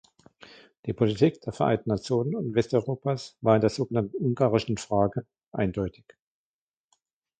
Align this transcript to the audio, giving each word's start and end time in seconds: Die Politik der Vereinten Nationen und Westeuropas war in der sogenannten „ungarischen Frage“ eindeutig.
Die 0.87 0.93
Politik 0.93 1.41
der 1.41 1.53
Vereinten 1.53 1.91
Nationen 1.91 2.35
und 2.35 2.55
Westeuropas 2.55 3.37
war 3.41 3.53
in 3.53 3.61
der 3.61 3.69
sogenannten 3.69 4.17
„ungarischen 4.17 4.77
Frage“ 4.79 5.27
eindeutig. 5.51 6.05